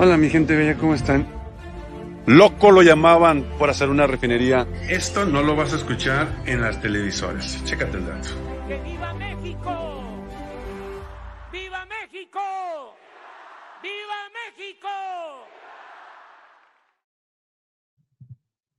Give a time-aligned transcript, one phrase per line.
[0.00, 1.26] Hola mi gente bella, ¿cómo están?
[2.24, 4.64] Loco lo llamaban por hacer una refinería.
[4.88, 7.64] Esto no lo vas a escuchar en las televisoras.
[7.64, 8.28] Chécate el dato.
[8.68, 10.04] ¡Que viva México!
[11.50, 12.38] ¡Viva México!
[13.82, 14.88] ¡Viva México!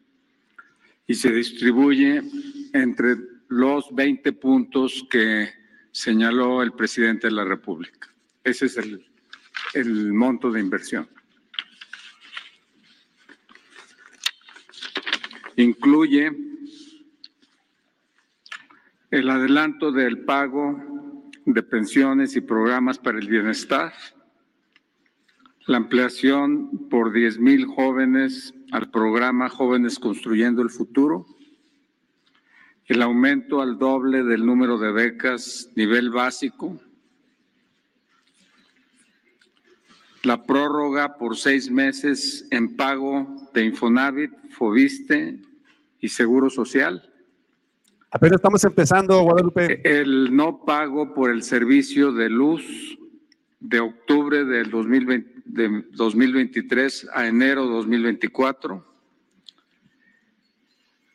[1.07, 2.21] y se distribuye
[2.73, 3.17] entre
[3.48, 5.49] los 20 puntos que
[5.92, 8.14] señaló el presidente de la República.
[8.43, 9.03] Ese es el,
[9.73, 11.09] el monto de inversión.
[15.55, 16.31] Incluye
[19.09, 20.93] el adelanto del pago
[21.45, 23.93] de pensiones y programas para el bienestar,
[25.65, 31.26] la ampliación por 10 mil jóvenes al programa Jóvenes Construyendo el Futuro,
[32.86, 36.80] el aumento al doble del número de becas nivel básico,
[40.23, 45.39] la prórroga por seis meses en pago de Infonavit, Fobiste
[45.99, 47.12] y Seguro Social
[48.15, 49.81] Apenas estamos empezando, Guadalupe.
[49.83, 52.63] El no pago por el servicio de luz
[53.59, 58.85] de octubre del 2020, de 2023 a enero 2024.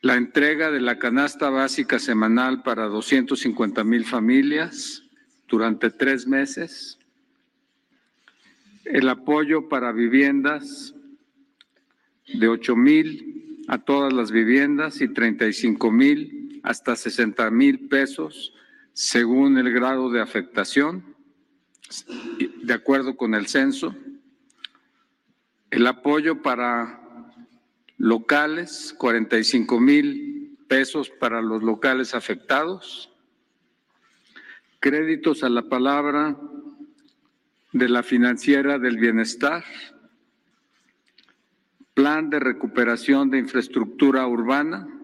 [0.00, 5.04] La entrega de la canasta básica semanal para 250 mil familias
[5.46, 6.98] durante tres meses.
[8.84, 10.96] El apoyo para viviendas
[12.26, 18.52] de 8 mil a todas las viviendas y 35 mil hasta 60 mil pesos
[18.98, 21.14] según el grado de afectación,
[22.64, 23.94] de acuerdo con el censo.
[25.70, 27.00] El apoyo para
[27.96, 33.12] locales, 45 mil pesos para los locales afectados.
[34.80, 36.36] Créditos a la palabra
[37.72, 39.64] de la financiera del bienestar.
[41.94, 44.97] Plan de recuperación de infraestructura urbana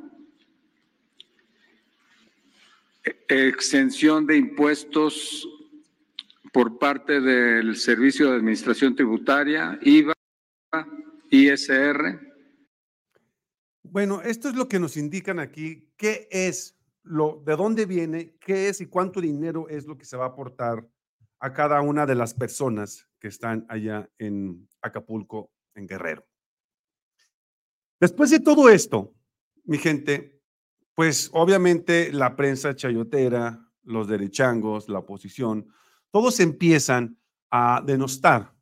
[3.28, 5.48] exención de impuestos
[6.52, 10.14] por parte del Servicio de Administración Tributaria, IVA,
[11.30, 12.20] ISR.
[13.82, 18.68] Bueno, esto es lo que nos indican aquí, qué es, lo, de dónde viene, qué
[18.68, 20.88] es y cuánto dinero es lo que se va a aportar
[21.40, 26.26] a cada una de las personas que están allá en Acapulco, en Guerrero.
[28.00, 29.14] Después de todo esto,
[29.64, 30.33] mi gente,
[30.94, 35.68] pues obviamente la prensa chayotera, los derechangos, la oposición,
[36.10, 37.18] todos empiezan
[37.50, 38.54] a denostar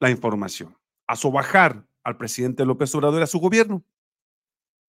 [0.00, 0.76] la información,
[1.06, 3.84] a sobajar al presidente López Obrador y a su gobierno.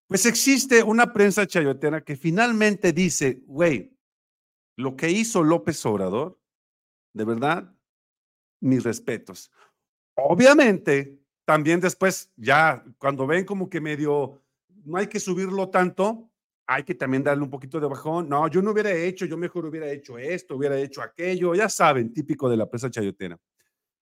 [0.07, 3.95] Pues existe una prensa chayotera que finalmente dice, güey,
[4.75, 6.39] lo que hizo López Obrador,
[7.13, 7.75] de verdad,
[8.59, 9.51] mis respetos.
[10.15, 14.41] Obviamente, también después, ya cuando ven como que medio,
[14.85, 16.28] no hay que subirlo tanto,
[16.71, 18.29] hay que también darle un poquito de bajón.
[18.29, 22.13] No, yo no hubiera hecho, yo mejor hubiera hecho esto, hubiera hecho aquello, ya saben,
[22.13, 23.39] típico de la presa chayotera.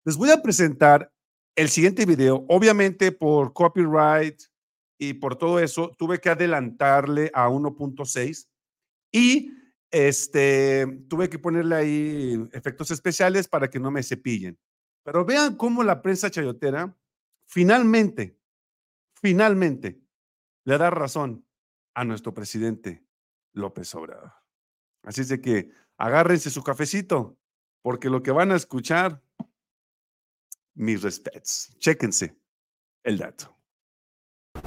[0.04, 1.10] Les voy a presentar
[1.56, 4.42] el siguiente video, obviamente por copyright
[5.00, 8.50] y por todo eso, tuve que adelantarle a 1.6
[9.14, 9.54] y
[9.90, 14.60] este, tuve que ponerle ahí efectos especiales para que no me cepillen.
[15.04, 16.94] Pero vean cómo la prensa chayotera
[17.46, 18.38] finalmente,
[19.22, 20.02] finalmente
[20.66, 21.47] le da razón
[21.98, 23.04] a nuestro presidente
[23.54, 24.32] López Obrador.
[25.04, 27.40] Así es de que agárrense su cafecito,
[27.82, 29.20] porque lo que van a escuchar,
[30.76, 31.76] mis respetos.
[31.80, 32.38] Chéquense
[33.04, 33.52] el dato.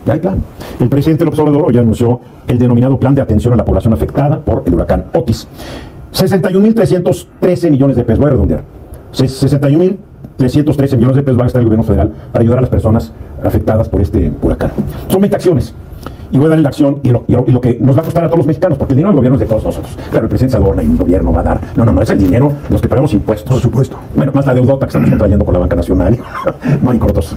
[0.05, 0.43] Ya hay plan.
[0.81, 4.45] El presidente López Obrador ya anunció el denominado Plan de Atención a la Población Afectada
[4.45, 5.47] por el huracán Otis.
[6.13, 8.65] 61.313 millones de pesos, voy a redondear.
[9.13, 13.13] 61.313 millones de pesos va a gastar el gobierno federal para ayudar a las personas
[13.45, 14.73] afectadas por este huracán.
[15.09, 15.77] Son 20 acciones
[16.31, 18.25] y voy a darle la acción y lo, y, lo, que nos va a costar
[18.25, 19.97] a todos los mexicanos, porque el dinero del gobierno es de todos nosotros.
[20.11, 21.61] Claro, el presidente se adorna y el gobierno va a dar.
[21.77, 23.51] No, no, no, es el dinero de los que pagamos impuestos.
[23.51, 23.97] Por supuesto.
[24.15, 26.19] Bueno, más la deudota que estamos trayendo por la banca nacional,
[26.83, 27.37] no hay cortos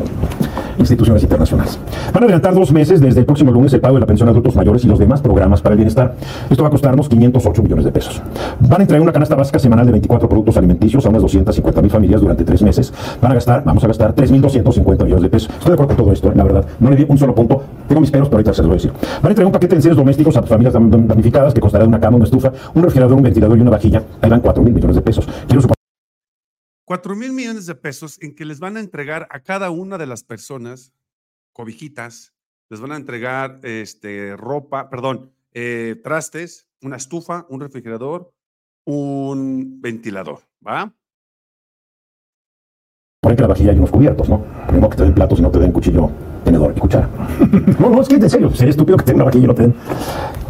[0.77, 1.79] instituciones internacionales.
[2.13, 4.31] Van a adelantar dos meses desde el próximo lunes el pago de la pensión a
[4.31, 6.15] adultos mayores y los demás programas para el bienestar.
[6.49, 8.21] Esto va a costarnos 508 millones de pesos.
[8.59, 11.91] Van a entregar una canasta básica semanal de 24 productos alimenticios a unas 250 mil
[11.91, 12.93] familias durante tres meses.
[13.21, 15.49] Van a gastar, vamos a gastar 3.250 millones de pesos.
[15.49, 16.65] Estoy de acuerdo con todo esto, la verdad.
[16.79, 17.61] No le di un solo punto.
[17.87, 18.93] Tengo mis peros, pero ahorita se los decir.
[18.93, 22.17] Van a entregar un paquete de enseres domésticos a familias damnificadas que costará una cama,
[22.17, 24.03] una estufa, un refrigerador, un ventilador y una vajilla.
[24.21, 25.27] Ahí van 4 mil millones de pesos.
[25.47, 25.61] Quiero
[26.85, 30.05] 4 mil millones de pesos en que les van a entregar a cada una de
[30.05, 30.93] las personas
[31.53, 32.33] cobijitas,
[32.69, 38.33] les van a entregar este, ropa, perdón, eh, trastes, una estufa, un refrigerador,
[38.85, 40.93] un ventilador, ¿va?
[43.21, 44.45] Por que la vajilla hay unos cubiertos, ¿no?
[44.71, 46.11] No que te den platos y no te den cuchillo,
[46.43, 47.09] tenedor y cuchara.
[47.79, 49.75] no, no, es que en serio, sería estúpido que tenga vajilla y no te den.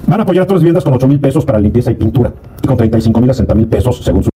[0.07, 2.33] Van a apoyar a todas las viviendas con 8 mil pesos para limpieza y pintura
[2.61, 4.29] y con 35 mil a 60 mil pesos según su...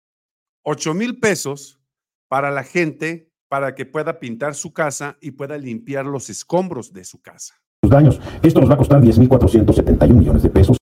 [0.62, 1.80] 8 mil pesos
[2.28, 7.04] para la gente para que pueda pintar su casa y pueda limpiar los escombros de
[7.04, 7.54] su casa.
[7.82, 8.20] Los daños.
[8.42, 10.76] Esto nos va a costar 10.471 millones de pesos.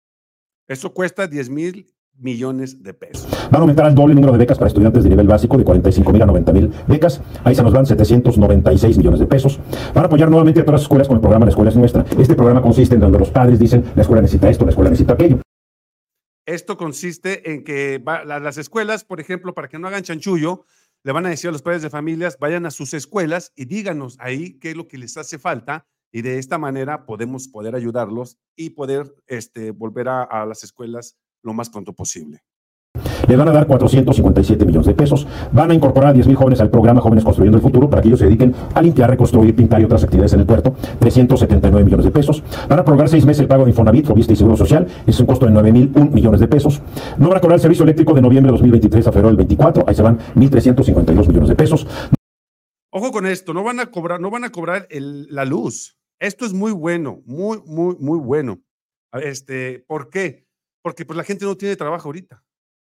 [0.66, 3.28] Eso cuesta 10 mil millones de pesos.
[3.50, 5.64] Van a aumentar al doble el número de becas para estudiantes de nivel básico de
[5.64, 7.20] 45 mil a 90 mil becas.
[7.44, 9.60] Ahí se nos van 796 millones de pesos.
[9.94, 12.04] Van a apoyar nuevamente a todas las escuelas con el programa La Escuela es Nuestra.
[12.18, 15.14] Este programa consiste en donde los padres dicen la escuela necesita esto, la escuela necesita
[15.14, 15.40] aquello.
[16.46, 20.66] Esto consiste en que las escuelas, por ejemplo, para que no hagan chanchullo,
[21.02, 24.16] le van a decir a los padres de familias, vayan a sus escuelas y díganos
[24.20, 28.38] ahí qué es lo que les hace falta y de esta manera podemos poder ayudarlos
[28.56, 32.42] y poder este, volver a, a las escuelas lo más pronto posible.
[33.28, 35.26] Le van a dar 457 millones de pesos.
[35.52, 38.08] Van a incorporar a 10 mil jóvenes al programa Jóvenes Construyendo el Futuro para que
[38.08, 40.76] ellos se dediquen a limpiar, reconstruir, pintar y otras actividades en el puerto.
[41.00, 42.42] 379 millones de pesos.
[42.68, 44.86] Van a prorrogar seis meses el pago de Infonavit, Fobista y Seguro Social.
[45.06, 46.82] Es un costo de 9 mil millones de pesos.
[47.18, 49.84] No van a cobrar el servicio eléctrico de noviembre de 2023 a febrero del 24.
[49.88, 51.86] Ahí se van 1.352 millones de pesos.
[52.90, 55.98] Ojo con esto, no van a cobrar, no van a cobrar la luz.
[56.20, 58.60] Esto es muy bueno, muy, muy, muy bueno.
[59.12, 60.46] Este, ¿Por qué?
[60.84, 62.44] Porque pues, la gente no tiene trabajo ahorita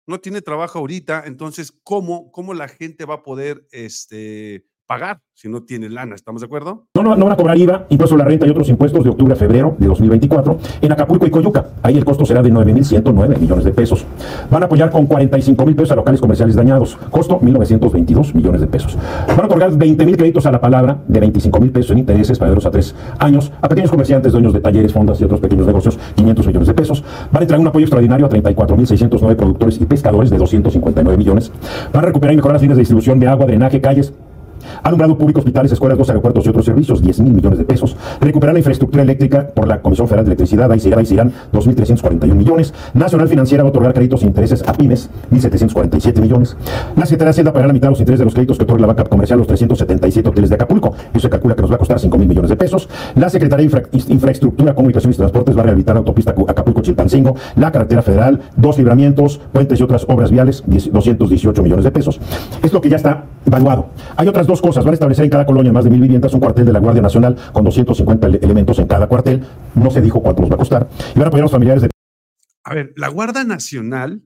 [0.08, 5.50] no tiene trabajo ahorita, entonces, ¿cómo, cómo la gente va a poder este, pagar si
[5.50, 6.14] no tiene lana?
[6.14, 6.86] ¿Estamos de acuerdo?
[6.94, 9.34] No, no, van a cobrar IVA, impuesto a la renta y otros impuestos de octubre
[9.34, 11.66] a febrero de 2024 en Acapulco y Coyuca.
[11.82, 14.06] Ahí el costo será de 9.109 millones de pesos.
[14.52, 16.96] Van a apoyar con 45 mil pesos a locales comerciales dañados.
[17.10, 18.96] Costo 1.922 millones de pesos.
[19.28, 22.38] Van a otorgar 20 mil créditos a la palabra de 25 mil pesos en intereses
[22.38, 25.98] para a tres años a pequeños comerciantes, dueños de talleres, fondas y otros pequeños negocios,
[26.16, 27.04] 500 millones de pesos.
[27.32, 31.52] Van a entregar un apoyo extraordinario a 34.609 productores y pescadores de 259 millones.
[31.92, 34.14] Van a recuperar y mejorar las líneas de distribución de agua, drenaje, calles,
[34.84, 37.96] Alumbrado público, hospitales, escuelas, dos aeropuertos y otros servicios, 10 mil millones de pesos.
[38.20, 41.14] Recuperar la infraestructura eléctrica por la Comisión Federal de Electricidad, ahí se irán, ahí se
[41.14, 42.74] irán 2.341 millones.
[42.94, 46.58] Nacional Financiera va a otorgar créditos e intereses a pymes, 1.747 millones.
[46.98, 48.82] La Secretaría de Hacienda pagará la mitad de los intereses de los créditos que otorga
[48.82, 50.94] la banca comercial los 377 hoteles de Acapulco.
[51.14, 52.90] Eso se calcula que nos va a costar 5 mil millones de pesos.
[53.16, 58.02] La Secretaría de Infraestructura, Comunicaciones y Transportes va a rehabilitar la autopista Acapulco-Chilpancingo, la carretera
[58.02, 62.20] federal, dos libramientos, puentes y otras obras viales, 218 millones de pesos.
[62.62, 63.88] Es lo que ya está evaluado.
[64.18, 64.73] Hay otras dos cosas.
[64.82, 67.02] Van a establecer en cada colonia más de mil viviendas un cuartel de la Guardia
[67.02, 69.46] Nacional con 250 elementos en cada cuartel.
[69.76, 70.90] No se dijo cuánto nos va a costar.
[71.16, 71.90] Y van a apoyar a los familiares de...
[72.64, 74.24] A ver, la Guardia Nacional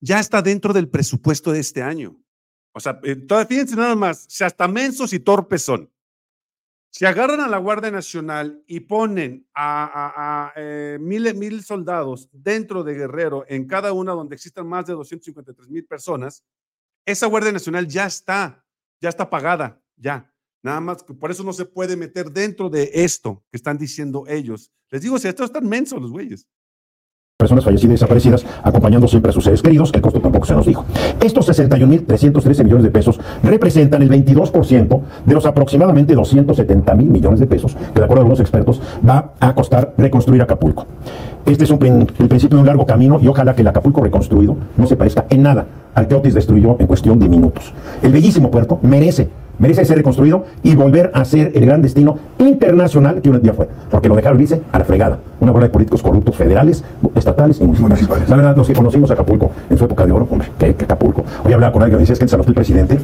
[0.00, 2.16] ya está dentro del presupuesto de este año.
[2.72, 3.16] O sea, eh,
[3.48, 5.90] fíjense nada más, si hasta mensos y torpes son.
[6.90, 12.94] Si agarran a la Guardia Nacional y ponen a, eh, mil, mil soldados dentro de
[12.94, 16.42] Guerrero, en cada una donde existan más de 253 mil personas,
[17.04, 18.64] esa Guardia Nacional ya está
[19.00, 20.32] ya está pagada, ya.
[20.62, 24.72] Nada más, por eso no se puede meter dentro de esto que están diciendo ellos.
[24.90, 26.48] Les digo, si estos están mensos los güeyes.
[27.38, 29.92] personas fallecidas y desaparecidas, acompañando siempre a sus seres queridos.
[29.94, 30.84] El costo tampoco se nos dijo.
[31.22, 37.46] Estos 61.313 millones de pesos representan el 22% de los aproximadamente 270 mil millones de
[37.46, 40.86] pesos que, de acuerdo a algunos expertos, va a costar reconstruir Acapulco.
[41.46, 41.82] Este es un,
[42.18, 45.26] el principio de un largo camino y ojalá que el Acapulco reconstruido no se parezca
[45.30, 47.72] en nada al que Otis destruyó en cuestión de minutos.
[48.02, 53.20] El bellísimo puerto merece merece ser reconstruido y volver a ser el gran destino internacional
[53.20, 53.68] que un día fue.
[53.90, 55.18] Porque lo dejaron, dice, a la fregada.
[55.40, 56.84] Una bola de políticos corruptos federales,
[57.14, 58.28] estatales y municipales.
[58.28, 61.24] La verdad, los que conocimos Acapulco en su época de oro, hombre, ¿qué, Acapulco?
[61.44, 62.98] Hoy hablaba con alguien que decía, es que en San el presidente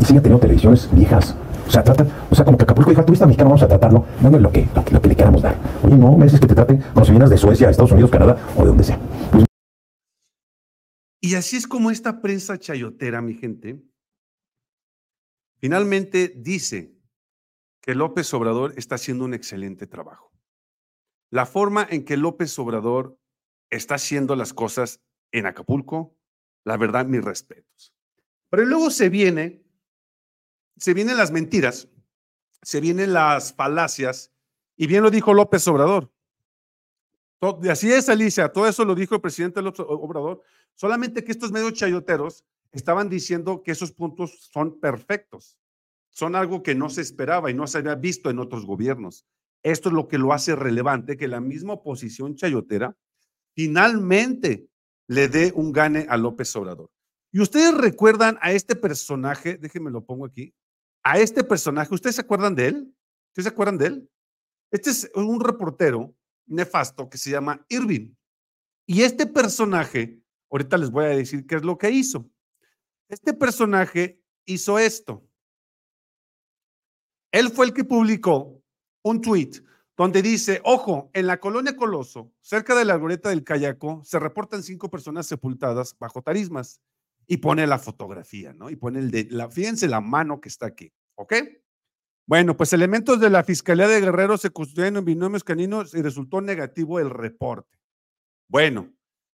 [0.00, 1.36] y sigue teniendo televisiones viejas.
[1.66, 4.30] O sea, trata, o sea, como que Acapulco dijo, turista mexicano, vamos a tratarlo, no
[4.30, 5.56] lo que, lo que, lo que le queramos dar.
[5.82, 8.62] Oye, no, mereces que te traten como si vienes de Suecia, Estados Unidos, Canadá o
[8.62, 8.98] de donde sea.
[9.30, 9.46] Pues,
[11.20, 13.80] y así es como esta prensa chayotera, mi gente,
[15.58, 16.96] finalmente dice
[17.80, 20.32] que López Obrador está haciendo un excelente trabajo.
[21.30, 23.18] La forma en que López Obrador
[23.70, 25.00] está haciendo las cosas
[25.32, 26.16] en Acapulco,
[26.64, 27.94] la verdad, mis respetos.
[28.50, 29.61] Pero luego se viene,
[30.82, 31.86] se vienen las mentiras,
[32.60, 34.32] se vienen las falacias,
[34.76, 36.10] y bien lo dijo López Obrador.
[37.70, 40.42] Así es, Alicia, todo eso lo dijo el presidente López Obrador.
[40.74, 45.56] Solamente que estos medios chayoteros estaban diciendo que esos puntos son perfectos.
[46.10, 49.24] Son algo que no se esperaba y no se había visto en otros gobiernos.
[49.62, 52.96] Esto es lo que lo hace relevante, que la misma oposición chayotera
[53.54, 54.66] finalmente
[55.06, 56.90] le dé un gane a López Obrador.
[57.30, 60.52] Y ustedes recuerdan a este personaje, déjenme lo pongo aquí,
[61.02, 62.94] a este personaje, ¿ustedes se acuerdan de él?
[63.30, 64.10] ¿Ustedes se acuerdan de él?
[64.70, 66.14] Este es un reportero
[66.46, 68.14] nefasto que se llama Irving.
[68.86, 72.30] Y este personaje Ahorita les voy a decir qué es lo que hizo.
[73.08, 75.26] Este personaje hizo esto.
[77.32, 78.62] Él fue el que publicó
[79.02, 79.50] un tweet
[79.96, 84.62] donde dice, ojo, en la colonia Coloso, cerca de la goleta del Cayaco, se reportan
[84.62, 86.82] cinco personas sepultadas bajo tarismas.
[87.26, 88.70] Y pone la fotografía, ¿no?
[88.70, 91.34] Y pone el de, la, fíjense la mano que está aquí, ¿ok?
[92.26, 96.40] Bueno, pues elementos de la Fiscalía de Guerrero se construyeron en binomios caninos y resultó
[96.40, 97.78] negativo el reporte.
[98.48, 98.92] Bueno,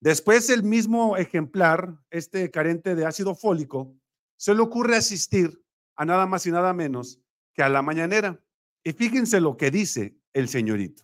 [0.05, 3.97] Después el mismo ejemplar, este carente de ácido fólico,
[4.37, 5.64] se le ocurre asistir
[5.97, 7.23] a nada más y nada menos
[7.55, 8.38] que a la mañanera.
[8.85, 11.03] Y fíjense lo que dice el señorito.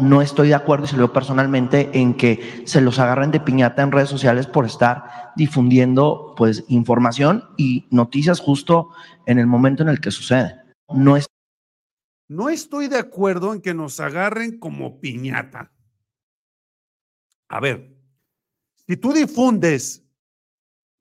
[0.00, 3.82] No estoy de acuerdo, y se lo personalmente, en que se los agarren de piñata
[3.82, 8.90] en redes sociales por estar difundiendo pues información y noticias justo
[9.26, 10.60] en el momento en el que sucede.
[10.88, 11.26] No, es...
[12.28, 15.72] no estoy de acuerdo en que nos agarren como piñata.
[17.48, 17.96] A ver,
[18.88, 20.04] si tú difundes,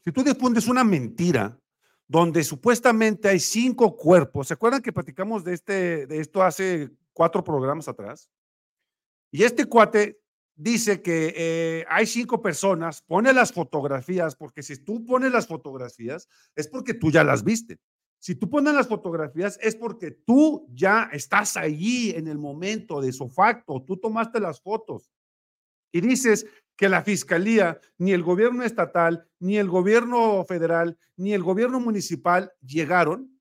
[0.04, 1.58] si tú difundes una mentira
[2.08, 7.44] donde supuestamente hay cinco cuerpos, ¿se acuerdan que platicamos de, este, de esto hace cuatro
[7.44, 8.30] programas atrás?
[9.34, 10.20] Y este cuate
[10.56, 16.30] dice que eh, hay cinco personas, pone las fotografías, porque si tú pones las fotografías
[16.56, 17.80] es porque tú ya las viste.
[18.20, 23.12] Si tú pones las fotografías es porque tú ya estás allí en el momento de
[23.12, 25.12] su facto, tú tomaste las fotos
[25.92, 31.44] y dices, que la fiscalía, ni el gobierno estatal, ni el gobierno federal, ni el
[31.44, 33.40] gobierno municipal llegaron,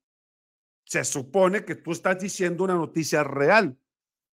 [0.85, 3.77] se supone que tú estás diciendo una noticia real.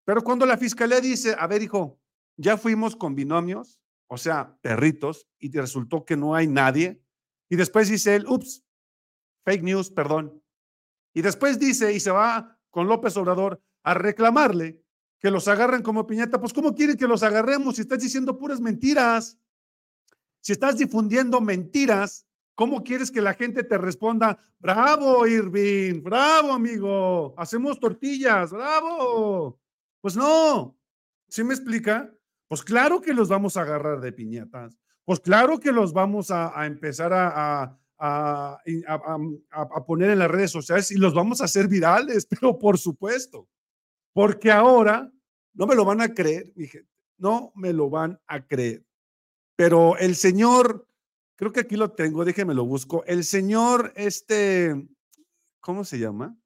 [0.04, 1.98] Pero cuando la fiscalía dice, a ver, hijo,
[2.36, 7.00] ya fuimos con binomios, o sea, perritos, y resultó que no hay nadie,
[7.48, 8.64] y después dice él, ups,
[9.44, 10.42] fake news, perdón.
[11.14, 14.82] Y después dice, y se va con López Obrador a reclamarle
[15.20, 16.40] que los agarren como piñata.
[16.40, 19.38] Pues, ¿cómo quieren que los agarremos si estás diciendo puras mentiras?
[20.40, 24.38] Si estás difundiendo mentiras, ¿cómo quieres que la gente te responda?
[24.58, 29.60] Bravo, Irving, bravo, amigo, hacemos tortillas, bravo.
[30.04, 30.78] Pues no,
[31.30, 32.14] ¿sí me explica?
[32.46, 34.76] Pues claro que los vamos a agarrar de piñatas.
[35.06, 38.58] Pues claro que los vamos a, empezar a, a,
[39.50, 43.48] a, poner en las redes sociales y los vamos a hacer virales, pero por supuesto,
[44.12, 45.10] porque ahora
[45.54, 46.90] no me lo van a creer, mi gente.
[47.16, 48.84] No me lo van a creer.
[49.56, 50.86] Pero el señor,
[51.34, 53.06] creo que aquí lo tengo, déjenme lo busco.
[53.06, 54.86] El señor, este,
[55.60, 56.36] ¿cómo se llama?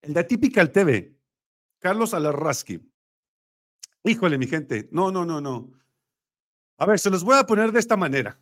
[0.00, 1.19] El de Atypical TV,
[1.80, 2.80] Carlos Alarraski.
[4.04, 5.72] Híjole, mi gente, no, no, no, no.
[6.78, 8.38] A ver, se los voy a poner de esta manera.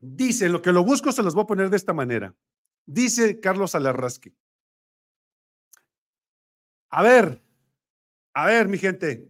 [0.00, 2.34] Dice, lo que lo busco se los voy a poner de esta manera.
[2.86, 4.34] Dice Carlos Alarraski.
[6.88, 7.42] A ver,
[8.32, 9.28] a ver, mi gente,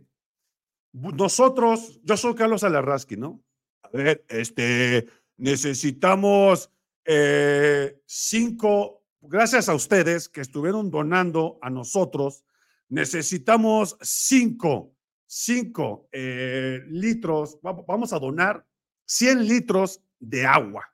[0.92, 3.42] nosotros, yo soy Carlos Alarraski, ¿no?
[3.82, 6.70] A ver, este, necesitamos
[7.04, 12.44] eh, cinco, gracias a ustedes que estuvieron donando a nosotros,
[12.90, 14.94] necesitamos cinco,
[15.26, 18.66] 5 eh, litros, va- vamos a donar
[19.06, 20.84] 100 litros de agua.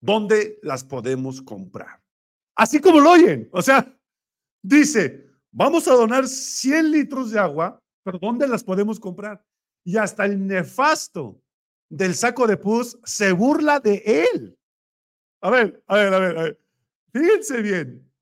[0.00, 2.02] ¿Dónde las podemos comprar?
[2.56, 3.48] Así como lo oyen.
[3.52, 3.96] O sea,
[4.62, 9.44] dice, vamos a donar 100 litros de agua, pero ¿dónde las podemos comprar?
[9.84, 11.40] Y hasta el nefasto
[11.88, 14.58] del saco de pus se burla de él.
[15.40, 16.60] A ver, a ver, a ver, a ver.
[17.12, 18.12] Fíjense bien.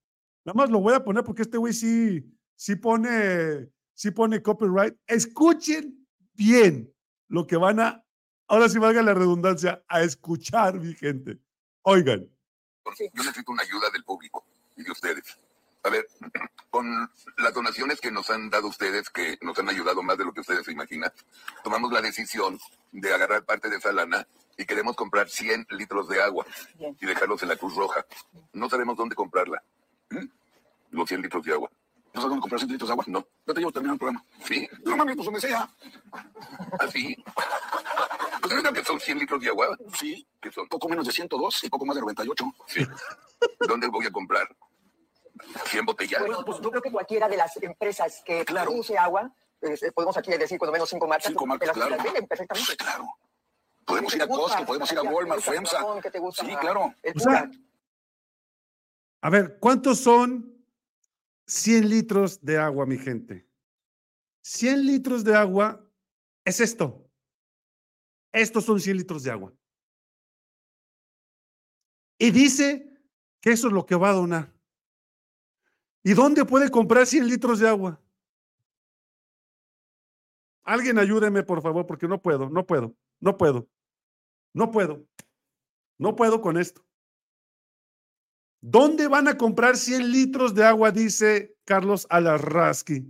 [0.44, 2.22] Nada más lo voy a poner porque este güey sí,
[2.60, 4.94] sí pone, sí pone copyright.
[5.06, 6.92] Escuchen bien
[7.28, 8.04] lo que van a,
[8.48, 11.38] ahora sí valga la redundancia, a escuchar, mi gente.
[11.82, 12.28] Oigan.
[12.84, 14.44] Yo necesito una ayuda del público
[14.76, 15.38] y de ustedes.
[15.84, 16.06] A ver,
[16.70, 20.34] con las donaciones que nos han dado ustedes, que nos han ayudado más de lo
[20.34, 21.10] que ustedes se imaginan,
[21.64, 22.60] tomamos la decisión
[22.92, 24.26] de agarrar parte de esa lana
[24.58, 26.44] y queremos comprar 100 litros de agua
[26.78, 28.04] y dejarlos en la Cruz Roja.
[28.52, 29.62] No sabemos dónde comprarla.
[30.10, 30.26] ¿Mm?
[30.90, 31.70] Los 100 litros de agua.
[32.12, 33.04] ¿No sabes dónde comprar 100 litros de agua?
[33.08, 33.26] No.
[33.46, 34.24] No te llevo terminar el programa.
[34.44, 34.68] Sí.
[34.84, 35.68] No mames, pues donde sea.
[36.80, 37.16] ¿Así?
[38.42, 39.76] ¿Ustedes saben que son 100 litros de agua?
[39.98, 40.26] Sí.
[40.40, 40.68] ¿Qué son?
[40.68, 42.44] Poco menos de 102 y poco más de 98.
[42.66, 42.86] Sí.
[43.68, 44.48] ¿Dónde voy a comprar?
[45.66, 46.20] 100 botellas.
[46.20, 48.70] Bueno, pues yo creo que cualquiera de las empresas que Claro.
[48.70, 51.90] produce agua, eh, podemos aquí decir cuando menos cinco marcas, Cinco marcas, claro.
[51.96, 52.66] las venden perfectamente.
[52.66, 53.06] Pues claro.
[53.84, 54.28] Podemos ¿Qué ir a?
[54.28, 55.78] Costco, podemos ir a ¿Qué te Walmart, FEMSA.
[56.32, 56.94] Sí, claro.
[57.14, 57.50] O sea,
[59.22, 60.49] a ver, ¿cuántos son
[61.50, 63.44] 100 litros de agua, mi gente?
[64.42, 65.84] 100 litros de agua
[66.44, 67.10] es esto.
[68.32, 69.52] Estos son 100 litros de agua.
[72.18, 72.88] Y dice
[73.40, 74.54] que eso es lo que va a donar.
[76.04, 78.00] ¿Y dónde puede comprar 100 litros de agua?
[80.62, 83.68] Alguien ayúdeme, por favor, porque no puedo, no puedo, no puedo,
[84.52, 85.04] no puedo,
[85.98, 86.86] no puedo con esto.
[88.62, 90.90] ¿Dónde van a comprar 100 litros de agua?
[90.90, 93.06] Dice Carlos Alarrasqui.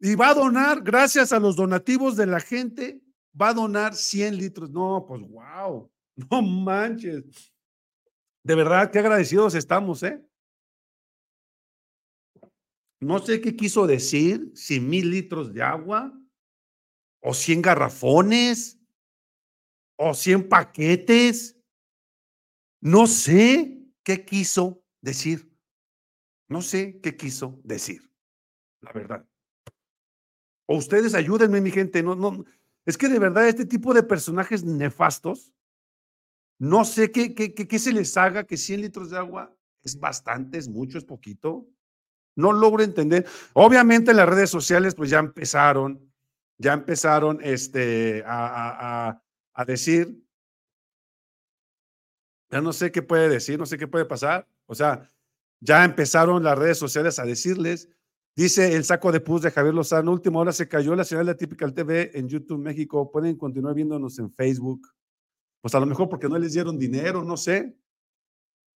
[0.00, 3.00] Y va a donar, gracias a los donativos de la gente,
[3.40, 4.70] va a donar 100 litros.
[4.70, 5.90] No, pues wow,
[6.30, 7.52] no manches.
[8.44, 10.22] De verdad, qué agradecidos estamos, ¿eh?
[13.00, 16.12] No sé qué quiso decir, si mil litros de agua,
[17.22, 18.78] o 100 garrafones,
[19.96, 21.58] o 100 paquetes.
[22.80, 25.50] No sé qué quiso decir.
[26.48, 28.08] No sé qué quiso decir,
[28.80, 29.26] la verdad.
[30.66, 32.02] O ustedes ayúdenme, mi gente.
[32.02, 32.44] No, no,
[32.86, 35.52] es que de verdad este tipo de personajes nefastos,
[36.58, 40.58] no sé qué, qué, qué, se les haga que 100 litros de agua es bastante,
[40.58, 41.66] es mucho, es poquito.
[42.36, 43.26] No logro entender.
[43.52, 46.12] Obviamente en las redes sociales pues ya empezaron,
[46.58, 49.22] ya empezaron este, a, a,
[49.54, 50.23] a decir,
[52.54, 54.48] ya no sé qué puede decir, no sé qué puede pasar.
[54.66, 55.10] O sea,
[55.58, 57.88] ya empezaron las redes sociales a decirles,
[58.36, 61.34] dice el saco de pus de Javier Lozano, última hora se cayó la señal de
[61.34, 64.86] Typical TV en YouTube México, pueden continuar viéndonos en Facebook.
[65.62, 67.76] Pues a lo mejor porque no les dieron dinero, no sé.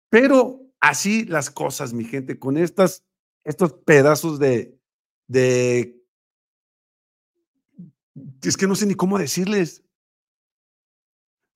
[0.09, 3.03] Pero así las cosas, mi gente, con estas,
[3.43, 4.79] estos pedazos de,
[5.27, 6.01] de,
[8.41, 9.84] es que no sé ni cómo decirles.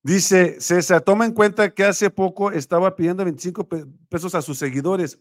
[0.02, 4.56] Dice César, toma en cuenta que hace poco estaba pidiendo 25 pe- pesos a sus
[4.58, 5.18] seguidores.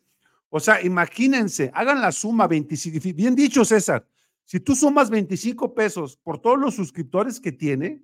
[0.49, 2.97] O sea, imagínense, hagan la suma 25.
[3.13, 4.07] Bien dicho, César,
[4.45, 8.01] si tú sumas 25 pesos por todos los suscriptores que tiene,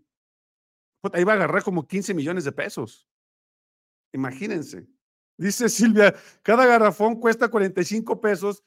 [1.02, 3.08] puta, ahí va a agarrar como 15 millones de pesos.
[4.14, 4.86] Imagínense.
[5.38, 8.64] Dice Silvia, cada garrafón cuesta 45 pesos.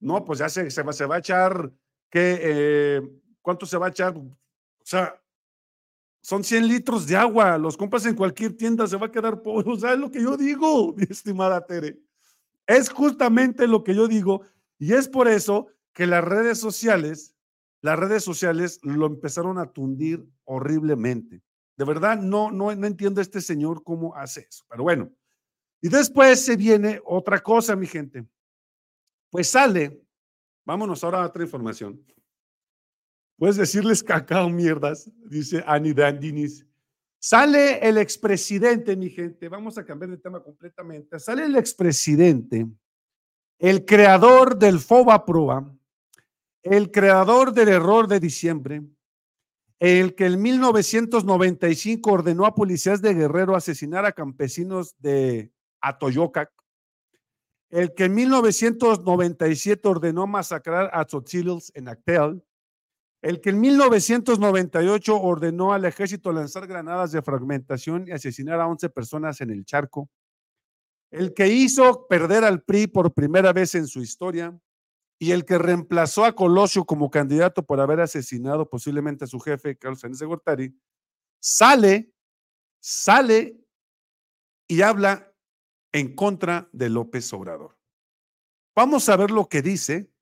[0.00, 1.72] No, pues ya se, se va, se va a echar,
[2.10, 2.38] ¿qué?
[2.42, 3.02] eh,
[3.40, 4.16] ¿Cuánto se va a echar?
[4.16, 4.36] O
[4.82, 5.20] sea,
[6.24, 9.66] son 100 litros de agua, los compras en cualquier tienda, se va a quedar pobre.
[9.70, 12.00] O sea, es lo que yo digo, mi estimada Tere.
[12.66, 14.40] Es justamente lo que yo digo
[14.78, 17.36] y es por eso que las redes sociales,
[17.82, 21.42] las redes sociales lo empezaron a tundir horriblemente.
[21.76, 25.12] De verdad, no, no, no entiendo a este señor cómo hace eso, pero bueno.
[25.82, 28.26] Y después se viene otra cosa, mi gente.
[29.28, 30.02] Pues sale,
[30.64, 32.02] vámonos ahora a otra información.
[33.36, 36.66] Puedes decirles cacao mierdas, dice Annie Dandinis.
[37.18, 41.18] Sale el expresidente, mi gente, vamos a cambiar de tema completamente.
[41.18, 42.66] Sale el expresidente,
[43.58, 45.74] el creador del FOBA Proa,
[46.62, 48.82] el creador del error de diciembre,
[49.80, 56.50] el que en 1995 ordenó a policías de Guerrero asesinar a campesinos de Atoyocac,
[57.70, 62.42] el que en 1997 ordenó masacrar a Tzotzil's en Actel,
[63.24, 68.90] el que en 1998 ordenó al ejército lanzar granadas de fragmentación y asesinar a 11
[68.90, 70.10] personas en el charco,
[71.10, 74.54] el que hizo perder al PRI por primera vez en su historia,
[75.18, 79.78] y el que reemplazó a Colosio como candidato por haber asesinado posiblemente a su jefe,
[79.78, 80.78] Carlos Sánchez Gortari,
[81.40, 82.12] sale,
[82.78, 83.58] sale
[84.68, 85.32] y habla
[85.92, 87.78] en contra de López Obrador.
[88.76, 90.12] Vamos a ver lo que dice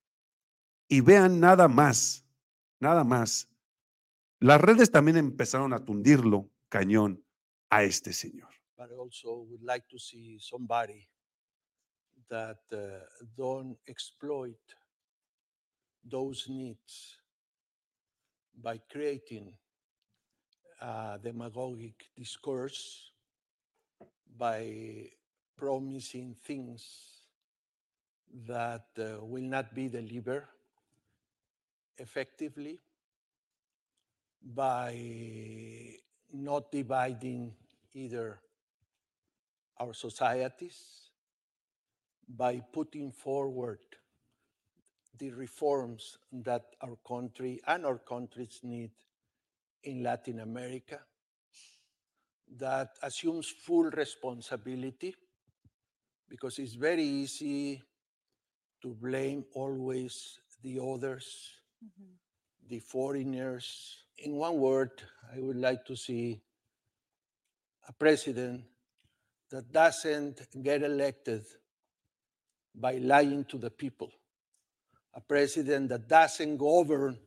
[0.88, 2.21] y vean nada más,
[2.82, 3.48] nada más.
[4.40, 7.24] Las redes también empezaron a tundirlo cañón
[7.70, 8.48] a este señor.
[8.76, 11.06] but also would like to see somebody
[12.28, 12.98] that uh,
[13.36, 14.58] don't exploit
[16.04, 17.18] those needs
[18.60, 19.52] by creating
[20.80, 23.12] a demagogic discourse,
[24.36, 25.08] by
[25.56, 26.82] promising things
[28.48, 30.48] that uh, will not be delivered
[31.98, 32.78] effectively,
[34.42, 35.94] by
[36.33, 37.52] not dividing
[37.94, 38.40] either
[39.78, 41.02] our societies
[42.37, 43.78] by putting forward
[45.18, 48.90] the reforms that our country and our countries need
[49.85, 51.00] in Latin America,
[52.59, 55.14] that assumes full responsibility
[56.28, 57.83] because it's very easy
[58.81, 61.50] to blame always the others,
[62.68, 64.04] the foreigners.
[64.18, 64.90] In one word,
[65.34, 66.40] I would like to see
[67.88, 68.62] a president
[69.50, 71.44] that doesn't get elected
[72.74, 74.10] by lying to the people,
[75.14, 77.18] a president that doesn't govern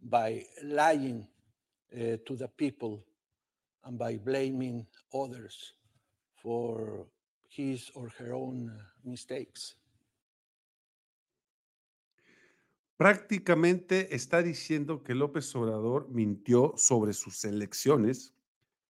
[0.00, 1.26] by lying
[1.92, 3.04] uh, to the people
[3.84, 5.74] and by blaming others
[6.42, 7.06] for
[7.48, 9.74] his or her own uh, mistakes.
[12.98, 18.34] Prácticamente está diciendo que López Obrador mintió sobre sus elecciones,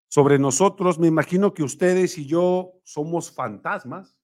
[0.08, 0.98] sobre nosotros.
[0.98, 4.16] Me imagino que ustedes y yo somos fantasmas,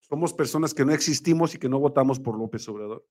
[0.00, 3.06] somos personas que no existimos y que no votamos por López Obrador.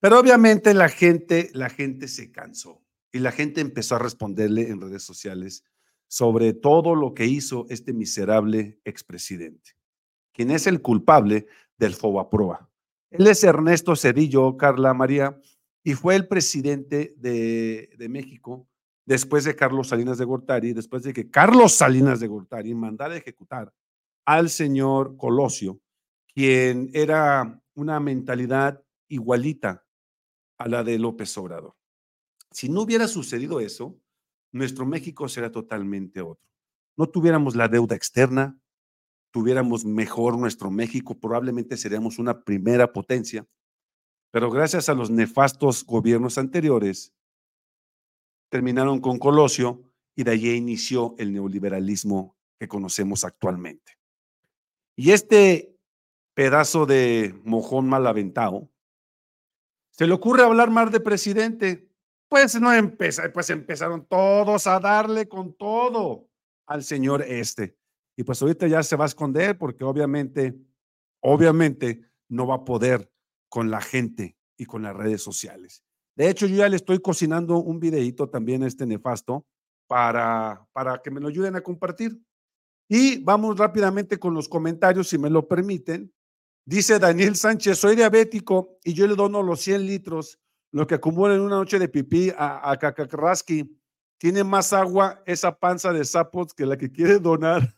[0.00, 4.80] Pero obviamente la gente, la gente se cansó y la gente empezó a responderle en
[4.80, 5.62] redes sociales
[6.08, 9.76] sobre todo lo que hizo este miserable expresidente,
[10.32, 11.46] quien es el culpable
[11.78, 12.71] del Fobaproa.
[13.12, 15.38] Él es Ernesto Cedillo, Carla María,
[15.84, 18.66] y fue el presidente de, México
[19.04, 23.72] después de Carlos Salinas de Gortari, después de que Carlos Salinas de Gortari mandara ejecutar
[24.24, 25.80] al señor Colosio,
[26.32, 29.84] quien era una mentalidad igualita
[30.56, 31.74] a la de López Obrador.
[32.50, 33.98] Si no hubiera sucedido eso,
[34.52, 36.48] nuestro México será totalmente otro.
[36.96, 38.58] No tuviéramos la deuda externa,
[39.32, 43.46] tuviéramos mejor nuestro México, probablemente seríamos una primera potencia,
[44.30, 47.12] pero gracias a los nefastos gobiernos anteriores,
[48.50, 49.82] terminaron con Colosio
[50.14, 53.98] y de allí inició el neoliberalismo que conocemos actualmente.
[54.94, 55.74] Y este
[56.34, 58.68] pedazo de mojón mal aventado,
[59.90, 61.88] se le ocurre hablar más de presidente,
[62.28, 66.28] pues no empezó, pues empezaron todos a darle con todo
[66.66, 67.76] al señor este.
[68.16, 70.58] Y pues ahorita ya se va a esconder porque obviamente,
[71.20, 73.10] obviamente no va a poder
[73.48, 75.82] con la gente y con las redes sociales.
[76.14, 79.46] De hecho, yo ya le estoy cocinando un videito también a este nefasto
[79.86, 82.20] para, para que me lo ayuden a compartir.
[82.88, 86.12] Y vamos rápidamente con los comentarios, si me lo permiten.
[86.64, 90.38] Dice Daniel Sánchez, soy diabético y yo le dono los 100 litros,
[90.70, 93.78] lo que acumula en una noche de pipí a, a Cacacarrasqui.
[94.18, 97.74] Tiene más agua esa panza de sapos que la que quiere donar.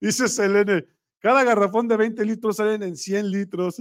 [0.00, 0.86] Dice Selene,
[1.18, 3.76] cada garrafón de 20 litros salen en 100 litros.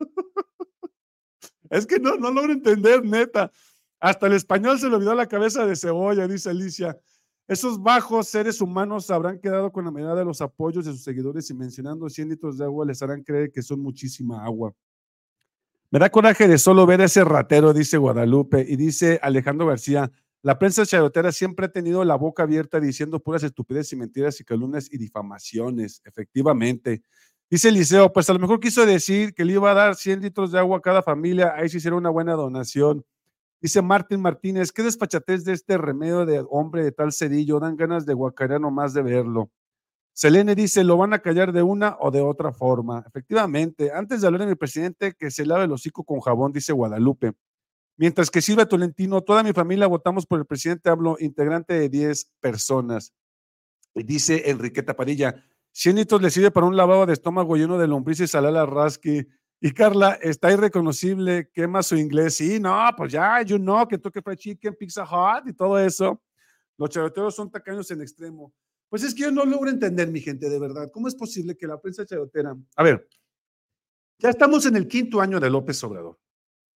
[1.70, 3.50] es que no, no logro entender, neta.
[3.98, 6.98] Hasta el español se le olvidó la cabeza de cebolla, dice Alicia.
[7.46, 11.50] Esos bajos seres humanos habrán quedado con la medida de los apoyos de sus seguidores
[11.50, 14.72] y mencionando 100 litros de agua les harán creer que son muchísima agua.
[15.90, 20.12] Me da coraje de solo ver a ese ratero, dice Guadalupe, y dice Alejandro García,
[20.42, 24.44] la prensa chayotera siempre ha tenido la boca abierta diciendo puras estupideces y mentiras y
[24.44, 27.02] calumnias y difamaciones, efectivamente.
[27.50, 30.52] Dice Eliseo, pues a lo mejor quiso decir que le iba a dar 100 litros
[30.52, 33.04] de agua a cada familia, ahí sí hiciera una buena donación.
[33.60, 38.06] Dice Martín Martínez, qué despachatez de este remedio de hombre de tal cedillo, dan ganas
[38.06, 39.50] de guacarear nomás de verlo.
[40.14, 43.04] Selene dice, lo van a callar de una o de otra forma.
[43.06, 46.72] Efectivamente, antes de hablar en el presidente, que se lave el hocico con jabón, dice
[46.72, 47.32] Guadalupe.
[48.00, 52.30] Mientras que Silvia Tolentino, toda mi familia votamos por el presidente, hablo integrante de 10
[52.40, 53.12] personas.
[53.94, 58.34] Dice Enriqueta Parilla, 100 litros le sirve para un lavado de estómago lleno de lombrices
[58.34, 59.28] a la rasqui.
[59.60, 62.36] Y Carla, está irreconocible, quema su inglés.
[62.36, 66.22] Sí, no, pues ya, you know, que toque fried chicken, pizza hot y todo eso.
[66.78, 68.54] Los chayoteros son tacaños en extremo.
[68.88, 70.90] Pues es que yo no logro entender, mi gente, de verdad.
[70.90, 72.56] ¿Cómo es posible que la prensa chayotera...
[72.76, 73.06] A ver,
[74.20, 76.18] Ya estamos en el quinto año de López Obrador.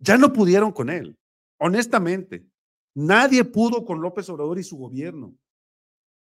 [0.05, 1.17] Ya no pudieron con él,
[1.59, 2.47] honestamente.
[2.95, 5.35] Nadie pudo con López Obrador y su gobierno.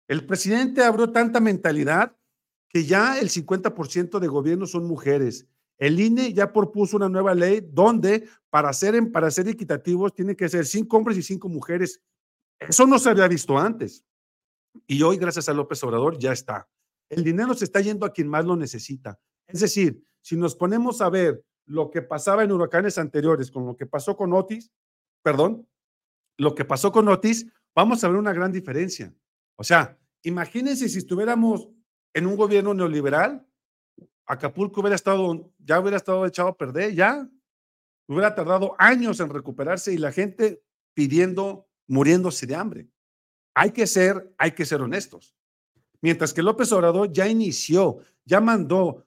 [0.09, 2.17] El presidente abrió tanta mentalidad
[2.71, 5.47] que ya el 50% de gobierno son mujeres.
[5.79, 10.49] El INE ya propuso una nueva ley donde para ser, para ser equitativos tiene que
[10.49, 12.01] ser cinco hombres y cinco mujeres.
[12.59, 14.07] Eso no se había visto antes.
[14.87, 16.67] Y hoy, gracias a López Obrador, ya está.
[17.11, 19.21] El dinero se está yendo a quien más lo necesita.
[19.47, 23.77] Es decir, si nos ponemos a ver lo que pasaba en huracanes anteriores con lo
[23.77, 24.73] que pasó con Otis,
[25.23, 25.69] perdón,
[26.39, 29.13] lo que pasó con Otis, vamos a ver una gran diferencia.
[29.57, 31.69] O sea, imagínense si estuviéramos
[32.15, 33.47] en un gobierno neoliberal,
[34.27, 37.29] Acapulco hubiera estado, ya hubiera estado echado a perder, ya.
[38.09, 40.63] Hubiera tardado años en recuperarse y la gente
[40.95, 42.89] pidiendo, muriéndose de hambre.
[43.55, 45.35] Hay que ser, hay que ser honestos.
[46.01, 49.07] Mientras que López Obrador ya inició, ya mandó,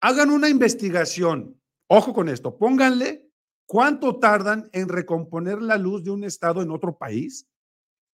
[0.00, 1.59] hagan una investigación.
[1.92, 3.28] Ojo con esto, pónganle
[3.66, 7.48] cuánto tardan en recomponer la luz de un estado en otro país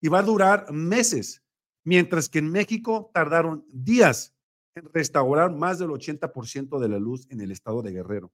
[0.01, 1.43] y va a durar meses,
[1.85, 4.35] mientras que en México tardaron días
[4.75, 8.33] en restaurar más del 80% de la luz en el estado de Guerrero.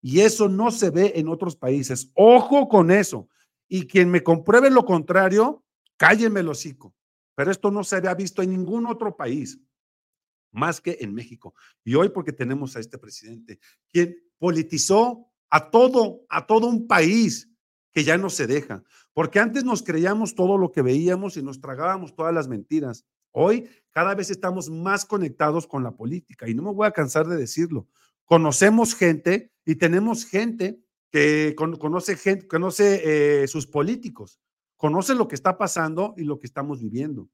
[0.00, 2.12] Y eso no se ve en otros países.
[2.14, 3.28] Ojo con eso.
[3.68, 5.64] Y quien me compruebe lo contrario,
[5.96, 6.94] cállenme el hocico.
[7.34, 9.60] Pero esto no se había visto en ningún otro país,
[10.52, 11.54] más que en México.
[11.82, 13.58] Y hoy porque tenemos a este presidente,
[13.90, 17.50] quien politizó a todo, a todo un país
[17.92, 18.82] que ya no se deja.
[19.12, 23.06] Porque antes nos creíamos todo lo que veíamos y nos tragábamos todas las mentiras.
[23.32, 27.26] Hoy cada vez estamos más conectados con la política y no me voy a cansar
[27.26, 27.88] de decirlo.
[28.24, 34.40] Conocemos gente y tenemos gente que conoce, gente, conoce eh, sus políticos
[34.76, 37.28] conoce lo que está pasando y lo que estamos viviendo.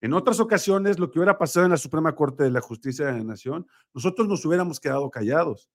[0.00, 3.12] En otras ocasiones, lo que hubiera pasado en la Suprema Corte de la Justicia de
[3.12, 5.70] la Nación, nosotros nos hubiéramos quedado callados,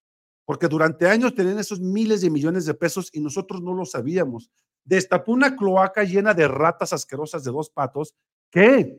[0.48, 4.50] porque durante años tenían esos miles de millones de pesos y nosotros no lo sabíamos.
[4.86, 8.16] Destapó una cloaca llena de ratas asquerosas de dos patos
[8.50, 8.98] que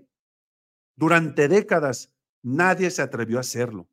[0.95, 3.89] durante décadas nadie se atrevió a hacerlo.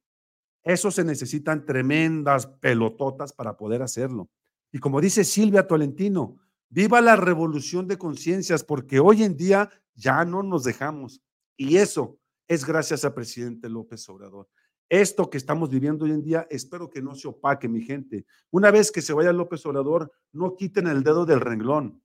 [0.64, 4.30] Eso se necesitan tremendas pelototas para poder hacerlo.
[4.74, 6.40] Y como dice Silvia Tolentino,
[6.76, 11.22] Viva la revolución de conciencias, porque hoy en día ya no nos dejamos.
[11.56, 14.50] Y eso es gracias al presidente López Obrador.
[14.90, 18.26] Esto que estamos viviendo hoy en día, espero que no se opaque, mi gente.
[18.52, 22.04] Una vez que se vaya López Obrador, no quiten el dedo del renglón.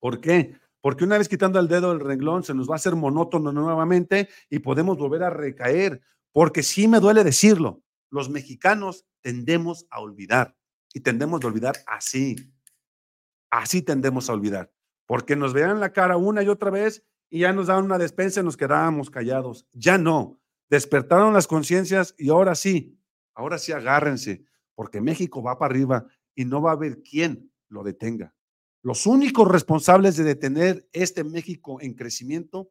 [0.00, 0.58] ¿Por qué?
[0.80, 4.28] Porque una vez quitando el dedo del renglón, se nos va a hacer monótono nuevamente
[4.50, 6.02] y podemos volver a recaer.
[6.32, 10.56] Porque sí me duele decirlo, los mexicanos tendemos a olvidar
[10.92, 12.36] y tendemos a olvidar así,
[13.54, 14.72] Así tendemos a olvidar,
[15.06, 18.40] porque nos vean la cara una y otra vez y ya nos daban una despensa
[18.40, 19.68] y nos quedábamos callados.
[19.72, 22.98] Ya no, despertaron las conciencias y ahora sí,
[23.34, 27.82] ahora sí agárrense, porque México va para arriba y no va a haber quien lo
[27.82, 28.34] detenga.
[28.82, 32.70] Los únicos responsables de detener este México en crecimiento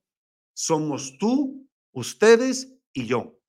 [0.53, 3.39] somos tú, ustedes y yo.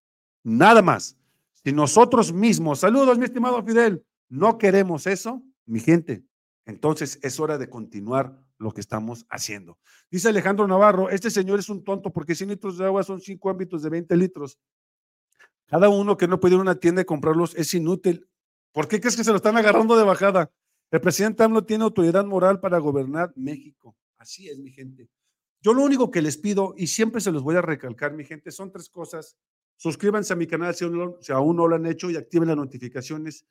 [0.42, 1.18] Nada más.
[1.52, 6.24] Si nosotros mismos, saludos mi estimado Fidel, no queremos eso, mi gente,
[6.66, 9.78] entonces es hora de continuar lo que estamos haciendo.
[10.10, 13.50] Dice Alejandro Navarro, este señor es un tonto porque 100 litros de agua son 5
[13.50, 14.58] ámbitos de 20 litros.
[15.66, 18.28] Cada uno que no puede ir a una tienda y comprarlos es inútil.
[18.72, 20.50] ¿Por qué crees que se lo están agarrando de bajada?
[20.90, 23.96] El presidente AMLO tiene autoridad moral para gobernar México.
[24.18, 25.08] Así es, mi gente.
[25.60, 28.50] Yo lo único que les pido, y siempre se los voy a recalcar, mi gente,
[28.50, 29.36] son tres cosas.
[29.76, 30.84] Suscríbanse a mi canal si
[31.32, 33.46] aún no lo han hecho y activen las notificaciones.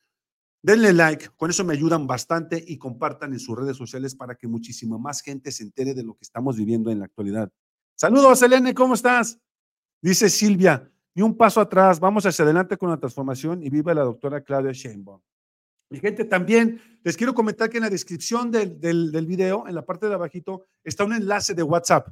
[0.65, 4.47] Denle like, con eso me ayudan bastante y compartan en sus redes sociales para que
[4.47, 7.51] muchísima más gente se entere de lo que estamos viviendo en la actualidad.
[7.95, 9.37] Saludos, Elene, ¿cómo estás?
[10.01, 14.03] Dice Silvia, ni un paso atrás, vamos hacia adelante con la transformación y viva la
[14.03, 15.19] doctora Claudia Sheinbaum.
[15.89, 19.85] Mi gente, también les quiero comentar que en la descripción del, del, video, en la
[19.85, 22.07] parte de abajito, está un enlace de WhatsApp.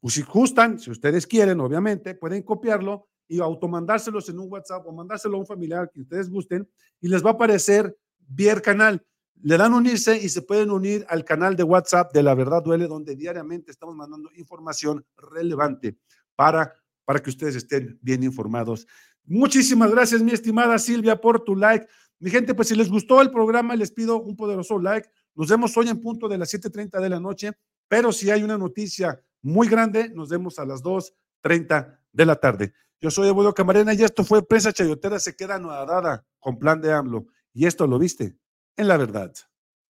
[0.00, 4.92] Pues si gustan, si ustedes quieren, obviamente, pueden copiarlo y automandárselos en un WhatsApp o
[4.92, 6.68] mandárselo a un familiar que ustedes gusten
[7.00, 9.04] y les va a aparecer vía canal.
[9.42, 12.86] Le dan unirse y se pueden unir al canal de WhatsApp de La Verdad Duele,
[12.86, 15.98] donde diariamente estamos mandando información relevante
[16.36, 18.86] para, para que ustedes estén bien informados.
[19.24, 21.86] Muchísimas gracias, mi estimada Silvia, por tu like.
[22.18, 25.08] Mi gente, pues si les gustó el programa, les pido un poderoso like.
[25.34, 27.52] Nos vemos hoy en punto de las 7.30 de la noche,
[27.88, 32.74] pero si hay una noticia muy grande, nos vemos a las 2.30 de la tarde.
[33.02, 36.92] Yo soy Eduardo Camarena y esto fue Prensa Chayotera se queda anodada con plan de
[36.92, 37.26] AMLO.
[37.52, 38.38] Y esto lo viste
[38.76, 39.34] en la verdad.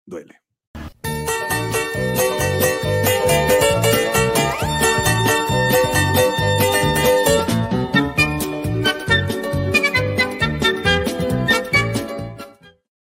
[0.08, 0.45] Duele.